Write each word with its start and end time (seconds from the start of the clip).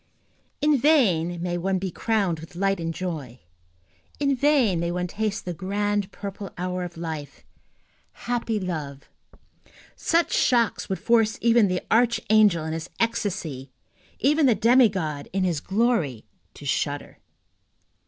In 0.61 0.79
vain 0.79 1.39
may 1.43 1.59
one 1.59 1.77
be 1.77 1.91
crowned 1.91 2.39
with 2.39 2.55
light 2.55 2.79
and 2.79 2.91
joy, 2.91 3.39
in 4.19 4.35
vain 4.35 4.79
may 4.79 4.89
one 4.91 5.05
taste 5.05 5.45
the 5.45 5.53
grand 5.53 6.11
purple 6.11 6.49
hour 6.57 6.83
of 6.83 6.97
life, 6.97 7.43
happy 8.25 8.59
love, 8.59 9.07
such 9.95 10.33
shocks 10.33 10.89
would 10.89 10.97
force 10.97 11.37
even 11.39 11.67
the 11.67 11.81
archangel 11.91 12.65
in 12.65 12.73
his 12.73 12.89
ecstasy, 12.99 13.69
even 14.17 14.47
the 14.47 14.55
demigod 14.55 15.29
in 15.33 15.43
his 15.43 15.59
glory, 15.59 16.25
to 16.55 16.65
shudder. 16.65 17.19